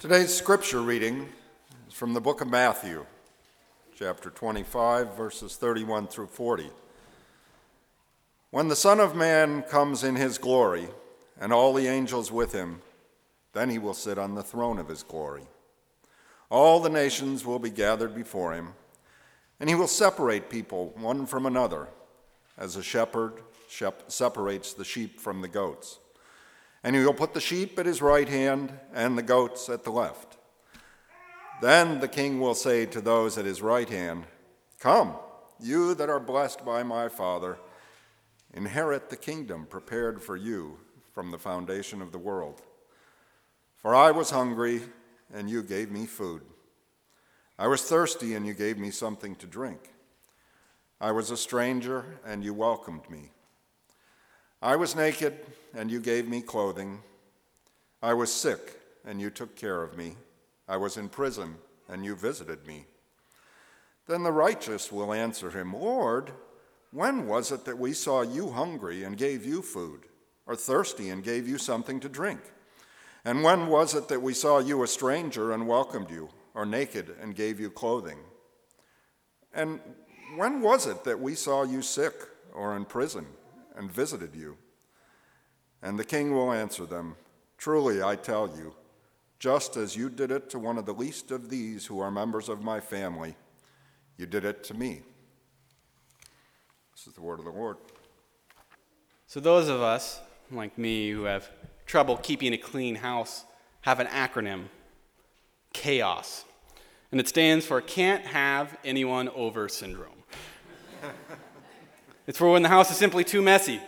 [0.00, 1.28] Today's scripture reading
[1.86, 3.04] is from the book of Matthew,
[3.94, 6.70] chapter 25, verses 31 through 40.
[8.50, 10.88] When the Son of Man comes in his glory,
[11.38, 12.80] and all the angels with him,
[13.52, 15.44] then he will sit on the throne of his glory.
[16.48, 18.72] All the nations will be gathered before him,
[19.60, 21.88] and he will separate people one from another,
[22.56, 23.34] as a shepherd
[23.68, 25.98] separates the sheep from the goats.
[26.82, 29.90] And he will put the sheep at his right hand and the goats at the
[29.90, 30.38] left.
[31.60, 34.24] Then the king will say to those at his right hand,
[34.78, 35.14] Come,
[35.60, 37.58] you that are blessed by my Father,
[38.54, 40.78] inherit the kingdom prepared for you
[41.12, 42.62] from the foundation of the world.
[43.76, 44.80] For I was hungry,
[45.32, 46.42] and you gave me food.
[47.58, 49.92] I was thirsty, and you gave me something to drink.
[51.00, 53.32] I was a stranger, and you welcomed me.
[54.62, 55.38] I was naked,
[55.74, 57.00] and you gave me clothing.
[58.02, 60.16] I was sick, and you took care of me.
[60.68, 61.56] I was in prison,
[61.88, 62.84] and you visited me.
[64.06, 66.32] Then the righteous will answer him, Lord,
[66.90, 70.00] when was it that we saw you hungry and gave you food,
[70.46, 72.40] or thirsty and gave you something to drink?
[73.24, 77.14] And when was it that we saw you a stranger and welcomed you, or naked
[77.20, 78.18] and gave you clothing?
[79.54, 79.80] And
[80.36, 82.14] when was it that we saw you sick
[82.52, 83.26] or in prison?
[83.80, 84.58] And visited you?
[85.82, 87.16] And the king will answer them
[87.56, 88.74] Truly, I tell you,
[89.38, 92.48] just as you did it to one of the least of these who are members
[92.48, 93.34] of my family,
[94.16, 95.02] you did it to me.
[96.94, 97.76] This is the word of the Lord.
[99.26, 101.50] So, those of us, like me, who have
[101.84, 103.44] trouble keeping a clean house,
[103.82, 104.64] have an acronym
[105.74, 106.44] CHAOS.
[107.12, 110.22] And it stands for Can't Have Anyone Over Syndrome.
[112.26, 113.80] It's for when the house is simply too messy,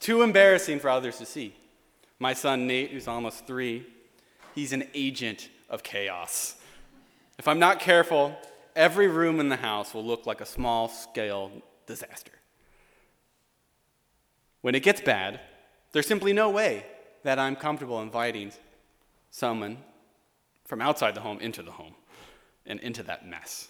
[0.00, 1.54] too embarrassing for others to see.
[2.18, 3.86] My son Nate, who's almost three,
[4.54, 6.56] he's an agent of chaos.
[7.38, 8.36] If I'm not careful,
[8.74, 11.50] every room in the house will look like a small scale
[11.86, 12.32] disaster.
[14.60, 15.40] When it gets bad,
[15.92, 16.84] there's simply no way
[17.22, 18.52] that I'm comfortable inviting
[19.30, 19.78] someone
[20.64, 21.94] from outside the home into the home
[22.66, 23.68] and into that mess.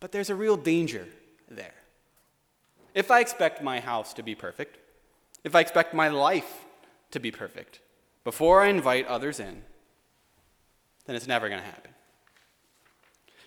[0.00, 1.06] But there's a real danger
[1.50, 1.74] there.
[2.94, 4.78] If I expect my house to be perfect,
[5.42, 6.64] if I expect my life
[7.10, 7.80] to be perfect
[8.22, 9.62] before I invite others in,
[11.04, 11.90] then it's never going to happen.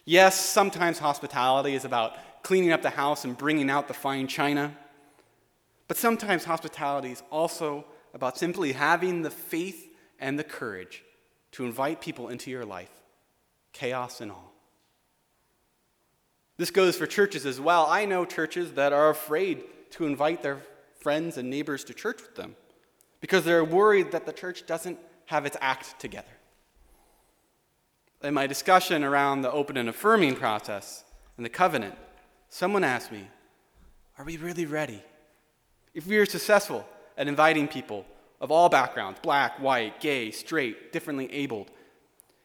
[0.06, 4.76] Yes, sometimes hospitality is about cleaning up the house and bringing out the fine china,
[5.88, 11.04] but sometimes hospitality is also about simply having the faith and the courage
[11.52, 12.92] to invite people into your life,
[13.74, 14.54] chaos and all.
[16.58, 17.86] This goes for churches as well.
[17.86, 20.62] I know churches that are afraid to invite their
[21.00, 22.56] friends and neighbors to church with them
[23.22, 26.28] because they're worried that the church doesn't have its act together.
[28.24, 31.04] In my discussion around the open and affirming process
[31.38, 31.96] and the covenant,
[32.50, 33.28] someone asked me,
[34.18, 35.04] Are we really ready?
[35.94, 36.86] If we are successful
[37.18, 38.06] at inviting people
[38.42, 41.70] of all backgrounds black, white, gay, straight, differently abled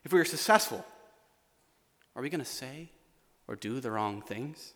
[0.05, 0.85] if we are successful,
[2.15, 2.91] are we going to say
[3.53, 4.73] or do the wrong things?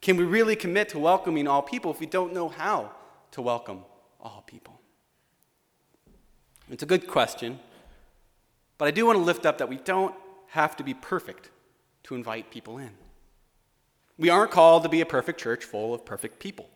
[0.00, 2.92] Can we really commit to welcoming all people if we don't know how
[3.32, 3.84] to welcome
[4.20, 4.80] all people?
[6.70, 7.58] It's a good question,
[8.78, 10.14] but I do want to lift up that we don't
[10.50, 11.50] have to be perfect
[12.04, 12.90] to invite people in.
[14.16, 16.70] We aren't called to be a perfect church full of perfect people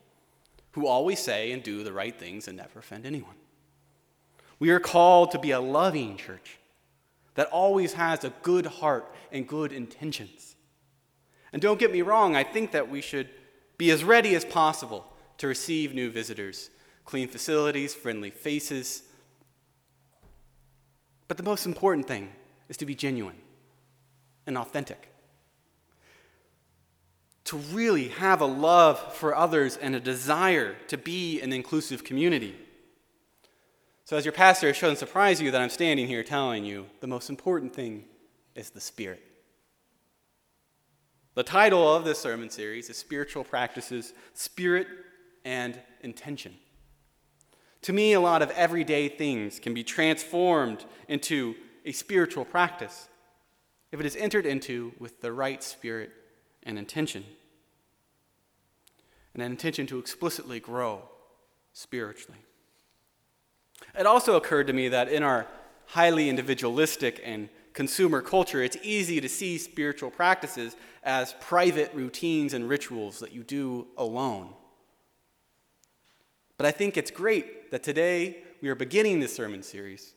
[0.73, 3.37] who always say and do the right things and never offend anyone.
[4.59, 6.59] We are called to be a loving church
[7.35, 10.57] that always has a good heart and good intentions.
[11.53, 13.29] And don't get me wrong, I think that we should
[13.77, 15.05] be as ready as possible
[15.39, 16.71] to receive new visitors,
[17.05, 19.03] clean facilities, friendly faces.
[21.29, 22.33] But the most important thing
[22.69, 23.37] is to be genuine
[24.47, 25.09] and authentic.
[27.47, 32.57] To really have a love for others and a desire to be an inclusive community.
[34.05, 37.07] So, as your pastor, it shouldn't surprise you that I'm standing here telling you the
[37.07, 38.05] most important thing
[38.55, 39.23] is the Spirit.
[41.35, 44.87] The title of this sermon series is Spiritual Practices Spirit
[45.47, 46.55] and Intention.
[47.83, 51.55] To me, a lot of everyday things can be transformed into
[51.87, 53.09] a spiritual practice
[53.93, 56.11] if it is entered into with the right spirit
[56.65, 57.25] and intention.
[59.33, 61.01] And an intention to explicitly grow
[61.73, 62.41] spiritually.
[63.99, 65.47] It also occurred to me that in our
[65.87, 72.69] highly individualistic and consumer culture, it's easy to see spiritual practices as private routines and
[72.69, 74.51] rituals that you do alone.
[76.57, 80.15] But I think it's great that today we are beginning this sermon series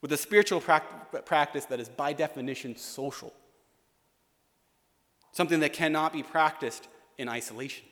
[0.00, 3.32] with a spiritual prac- practice that is by definition social,
[5.32, 6.88] something that cannot be practiced
[7.18, 7.84] in isolation.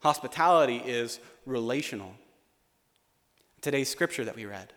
[0.00, 2.14] Hospitality is relational.
[3.60, 4.72] Today's scripture that we read,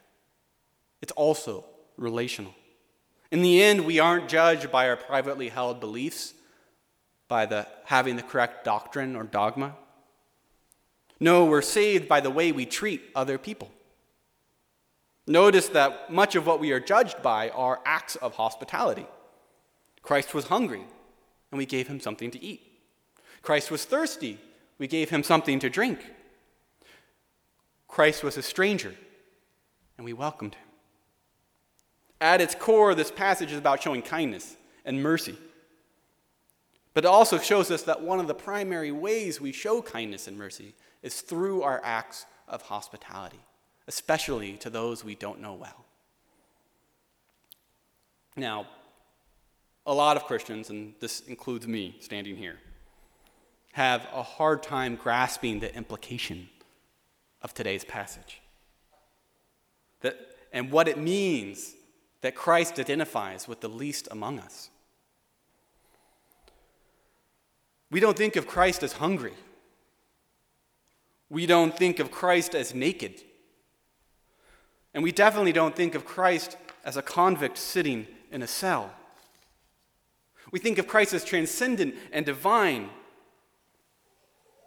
[1.02, 1.66] it's also
[1.98, 2.54] relational.
[3.34, 6.36] In the end, we aren't judged by our privately held beliefs,
[7.28, 9.76] by the having the correct doctrine or dogma.
[11.20, 13.72] No, we're saved by the way we treat other people.
[15.26, 19.08] Notice that much of what we are judged by are acts of hospitality.
[20.04, 20.84] Christ was hungry,
[21.50, 22.62] and we gave him something to eat.
[23.42, 24.40] Christ was thirsty,
[24.78, 25.98] we gave him something to drink.
[27.88, 28.94] Christ was a stranger,
[29.98, 30.63] and we welcomed him.
[32.24, 34.56] At its core, this passage is about showing kindness
[34.86, 35.38] and mercy.
[36.94, 40.38] But it also shows us that one of the primary ways we show kindness and
[40.38, 43.42] mercy is through our acts of hospitality,
[43.90, 45.84] especially to those we don't know well.
[48.38, 48.68] Now,
[49.86, 52.56] a lot of Christians, and this includes me standing here,
[53.74, 56.48] have a hard time grasping the implication
[57.42, 58.40] of today's passage.
[60.00, 60.18] That,
[60.54, 61.76] and what it means
[62.24, 64.70] that Christ identifies with the least among us.
[67.92, 69.34] We don't think of Christ as hungry.
[71.30, 73.22] We don't think of Christ as naked.
[74.94, 76.56] And we definitely don't think of Christ
[76.86, 78.94] as a convict sitting in a cell.
[80.50, 82.90] We think of Christ as transcendent and divine,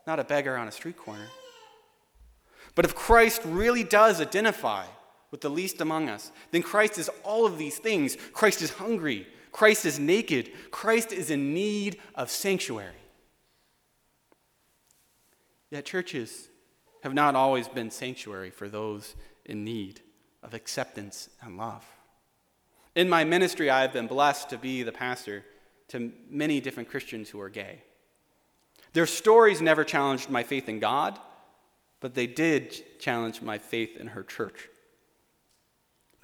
[0.06, 1.28] not a beggar on a street corner.
[2.74, 4.84] But if Christ really does identify
[5.30, 8.16] with the least among us, then Christ is all of these things.
[8.32, 9.26] Christ is hungry.
[9.52, 10.50] Christ is naked.
[10.70, 12.92] Christ is in need of sanctuary.
[15.70, 16.48] Yet churches
[17.02, 19.14] have not always been sanctuary for those
[19.44, 20.00] in need
[20.42, 21.84] of acceptance and love.
[22.94, 25.44] In my ministry, I have been blessed to be the pastor
[25.88, 27.82] to many different Christians who are gay.
[28.92, 31.18] Their stories never challenged my faith in God,
[32.00, 34.68] but they did challenge my faith in her church.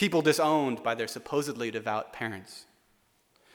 [0.03, 2.65] People disowned by their supposedly devout parents.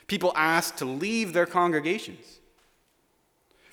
[0.07, 2.39] People asked to leave their congregations.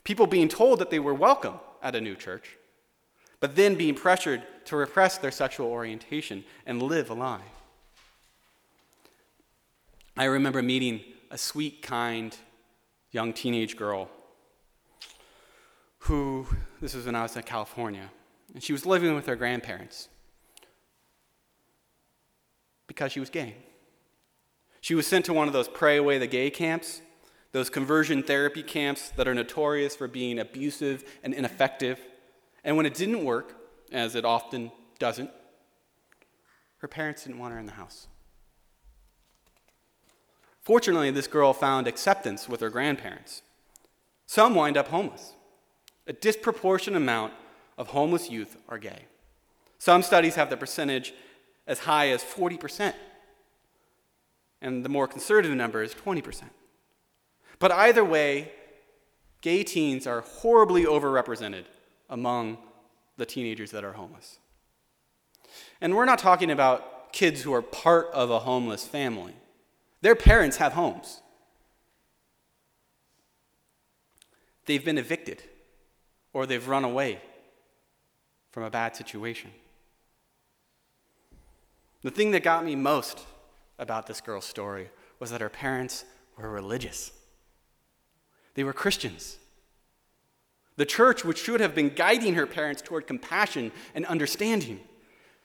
[0.02, 2.56] People being told that they were welcome at a new church,
[3.38, 7.46] but then being pressured to repress their sexual orientation and live a lie.
[10.16, 11.00] I remember meeting
[11.30, 12.36] a sweet, kind
[13.12, 14.10] young teenage girl
[15.98, 16.48] who,
[16.80, 18.10] this was when I was in California,
[18.52, 20.08] and she was living with her grandparents
[22.86, 23.54] because she was gay.
[24.80, 27.00] She was sent to one of those pray away the gay camps,
[27.52, 31.98] those conversion therapy camps that are notorious for being abusive and ineffective.
[32.64, 33.56] And when it didn't work,
[33.92, 35.30] as it often doesn't,
[36.78, 38.08] her parents didn't want her in the house.
[40.60, 43.42] Fortunately, this girl found acceptance with her grandparents.
[44.26, 45.34] Some wind up homeless.
[46.06, 47.32] A disproportionate amount
[47.78, 49.04] of homeless youth are gay.
[49.78, 51.14] Some studies have the percentage
[51.66, 52.94] as high as 40%,
[54.60, 56.42] and the more conservative number is 20%.
[57.58, 58.52] But either way,
[59.40, 61.64] gay teens are horribly overrepresented
[62.10, 62.58] among
[63.16, 64.38] the teenagers that are homeless.
[65.80, 69.34] And we're not talking about kids who are part of a homeless family,
[70.00, 71.22] their parents have homes.
[74.66, 75.42] They've been evicted
[76.32, 77.20] or they've run away
[78.50, 79.50] from a bad situation.
[82.04, 83.24] The thing that got me most
[83.78, 86.04] about this girl's story was that her parents
[86.36, 87.10] were religious.
[88.52, 89.38] They were Christians.
[90.76, 94.80] The church, which should have been guiding her parents toward compassion and understanding,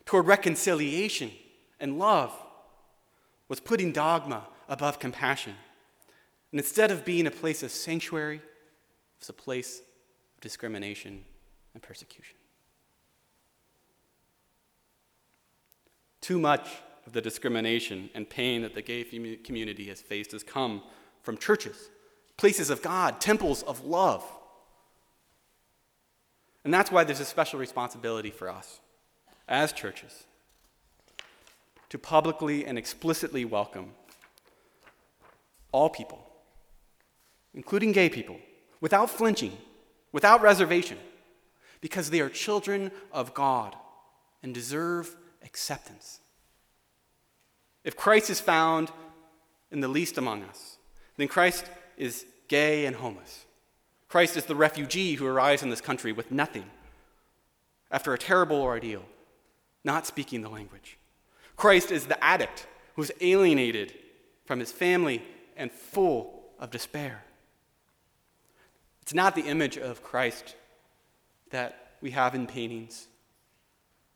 [0.04, 1.32] toward reconciliation
[1.80, 2.34] and love,
[3.48, 5.54] was putting dogma above compassion.
[6.52, 8.42] And instead of being a place of sanctuary, it
[9.20, 11.24] was a place of discrimination
[11.74, 12.39] and persecution.
[16.22, 16.68] Too much
[17.06, 19.04] of the discrimination and pain that the gay
[19.44, 20.84] community has faced has come
[21.24, 21.90] from churches,
[22.38, 24.24] places of God, temples of love.
[26.64, 28.80] And that's why there's a special responsibility for us
[29.48, 30.26] as churches
[31.90, 33.92] to publicly and explicitly welcome
[35.72, 36.24] all people,
[37.54, 38.38] including gay people,
[38.82, 39.58] without flinching,
[40.12, 40.98] without reservation,
[41.82, 43.76] because they are children of God
[44.44, 46.20] and deserve acceptance.
[47.84, 48.92] If Christ is found
[49.72, 50.78] in the least among us,
[51.18, 51.66] then Christ
[51.98, 53.46] is gay and homeless.
[54.08, 56.66] Christ is the refugee who arrives in this country with nothing
[57.92, 59.04] after a terrible ordeal,
[59.84, 60.98] not speaking the language.
[61.56, 63.94] Christ is the addict who's alienated
[64.46, 65.22] from his family
[65.56, 67.24] and full of despair.
[69.02, 70.56] It's not the image of Christ
[71.52, 73.08] that we have in paintings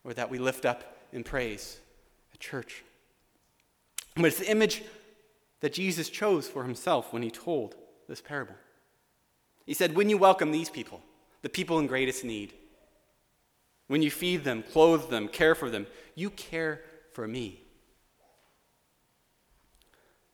[0.04, 1.80] or that we lift up in praise
[2.34, 2.84] at church.
[4.16, 4.84] But it's the image
[5.62, 7.76] that Jesus chose for himself when he told
[8.10, 8.56] this parable.
[9.66, 11.02] He said, When you welcome these people,
[11.42, 12.54] the people in greatest need,
[13.88, 16.82] when you feed them, clothe them, care for them, you care
[17.14, 17.62] for me.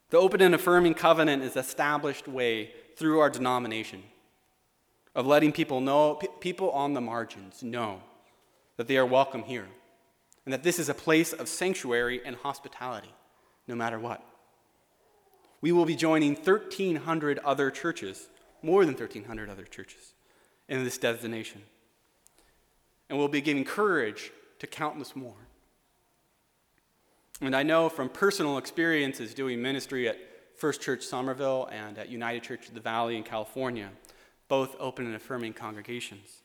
[0.09, 4.03] The open and affirming covenant is established way through our denomination
[5.13, 8.01] of letting people know, people on the margins know
[8.77, 9.67] that they are welcome here
[10.49, 13.13] and that this is a place of sanctuary and hospitality,
[13.67, 14.25] no matter what.
[15.61, 18.29] We will be joining 1,300 other churches,
[18.63, 20.15] more than 1,300 other churches,
[20.67, 21.61] in this designation.
[23.07, 25.35] And we'll be giving courage to countless more.
[27.41, 30.17] And I know from personal experiences doing ministry at
[30.57, 33.91] First Church Somerville and at United Church of the Valley in California,
[34.47, 36.41] both open and affirming congregations,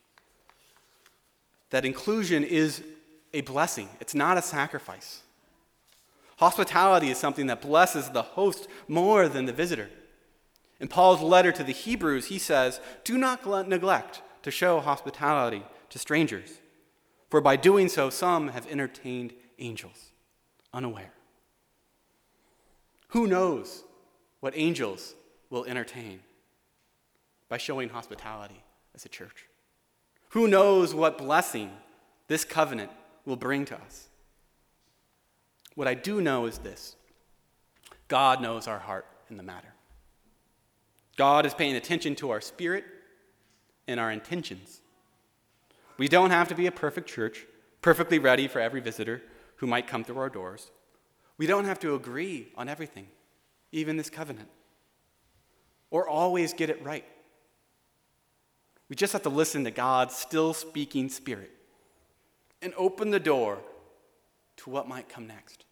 [1.71, 2.83] that inclusion is
[3.35, 5.23] a blessing, it's not a sacrifice.
[6.39, 9.91] Hospitality is something that blesses the host more than the visitor.
[10.81, 15.99] In Paul's letter to the Hebrews, he says, Do not neglect to show hospitality to
[15.99, 16.61] strangers,
[17.31, 20.11] for by doing so, some have entertained angels
[20.73, 21.13] unaware.
[23.09, 23.85] Who knows
[24.41, 25.15] what angels
[25.51, 26.21] will entertain
[27.49, 28.63] by showing hospitality
[28.95, 29.47] as a church?
[30.31, 31.71] Who knows what blessing
[32.27, 32.91] this covenant
[33.25, 34.09] will bring to us?
[35.75, 36.97] What I do know is this
[38.09, 39.75] God knows our heart in the matter.
[41.17, 42.85] God is paying attention to our spirit
[43.87, 44.81] and our intentions.
[45.97, 47.47] We don't have to be a perfect church,
[47.83, 49.23] perfectly ready for every visitor
[49.57, 50.71] who might come through our doors.
[51.39, 53.09] We don't have to agree on everything,
[53.73, 54.49] even this covenant,
[55.91, 57.05] or always get it right.
[58.89, 61.51] We just have to listen to God's still speaking spirit
[62.65, 63.59] and open the door
[64.57, 65.67] to what might come next.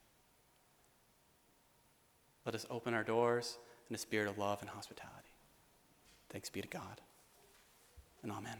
[2.44, 3.58] Let us open our doors
[3.88, 5.30] in a spirit of love and hospitality.
[6.28, 7.00] Thanks be to God.
[8.22, 8.58] And amen.